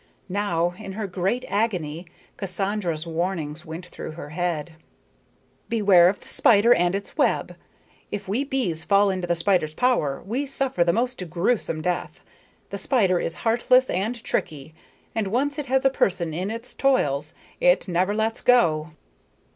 [0.29, 4.71] Now, in her great agony, Cassandra's warnings went through her mind:
[5.69, 7.55] "Beware of the spider and its web.
[8.11, 12.19] If we bees fall into the spider's power we suffer the most gruesome death.
[12.71, 14.73] The spider is heartless and tricky,
[15.13, 18.89] and once it has a person in its toils, it never lets him go."